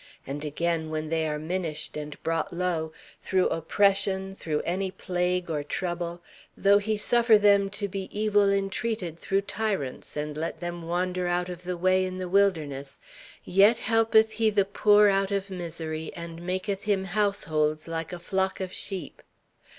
[0.25, 5.61] "And again, when they are minished, and brought low: through oppression, through any plague or
[5.63, 6.23] trouble;
[6.57, 11.49] though He suffer them to be evil intreated through tyrants: and let them wander out
[11.49, 12.99] of the way in the wilderness;
[13.43, 18.59] yet helpeth He the poor out of misery: and maketh him households like a flock
[18.59, 19.21] of sheep.